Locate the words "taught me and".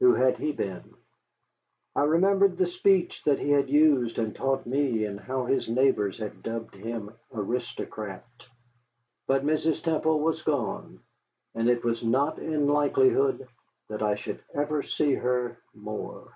4.34-5.20